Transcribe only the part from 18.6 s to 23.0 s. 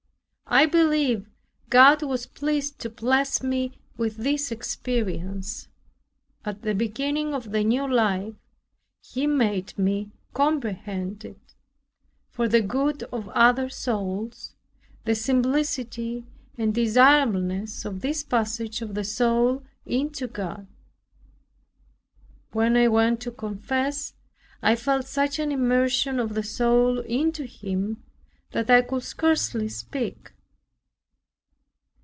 of the soul into God. When I